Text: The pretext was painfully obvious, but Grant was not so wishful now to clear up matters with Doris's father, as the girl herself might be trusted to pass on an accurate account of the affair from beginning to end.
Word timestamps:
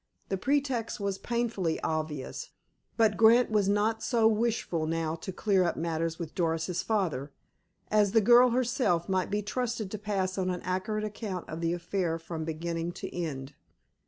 The 0.29 0.37
pretext 0.37 0.99
was 0.99 1.19
painfully 1.19 1.79
obvious, 1.81 2.49
but 2.97 3.17
Grant 3.17 3.51
was 3.51 3.69
not 3.69 4.01
so 4.01 4.27
wishful 4.27 4.87
now 4.87 5.13
to 5.17 5.31
clear 5.31 5.63
up 5.63 5.77
matters 5.77 6.17
with 6.17 6.33
Doris's 6.33 6.81
father, 6.81 7.31
as 7.91 8.11
the 8.13 8.19
girl 8.19 8.49
herself 8.49 9.07
might 9.07 9.29
be 9.29 9.43
trusted 9.43 9.91
to 9.91 9.99
pass 9.99 10.39
on 10.39 10.49
an 10.49 10.63
accurate 10.63 11.03
account 11.03 11.47
of 11.47 11.61
the 11.61 11.71
affair 11.73 12.17
from 12.17 12.45
beginning 12.45 12.93
to 12.93 13.15
end. 13.15 13.53